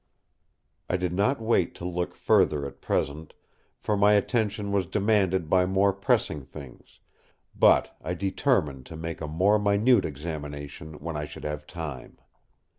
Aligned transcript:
I 0.89 0.97
did 0.97 1.13
not 1.13 1.39
wait 1.39 1.75
to 1.75 1.85
look 1.85 2.15
further 2.15 2.65
at 2.65 2.81
present, 2.81 3.35
for 3.77 3.95
my 3.95 4.13
attention 4.13 4.71
was 4.71 4.87
demanded 4.87 5.47
by 5.47 5.67
more 5.67 5.93
pressing 5.93 6.41
things; 6.43 6.99
but 7.55 7.95
I 8.03 8.15
determined 8.15 8.87
to 8.87 8.97
make 8.97 9.21
a 9.21 9.27
more 9.27 9.59
minute 9.59 10.03
examination 10.03 10.95
when 10.95 11.15
I 11.15 11.25
should 11.25 11.43
have 11.43 11.67
time. 11.67 12.17